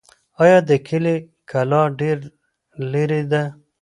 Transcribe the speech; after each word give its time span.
آیا 0.43 0.57
د 0.69 0.71
کلي 0.87 1.15
کلا 1.49 1.81
ډېر 1.99 2.17
لرې 2.91 3.21
ده؟ 3.31 3.43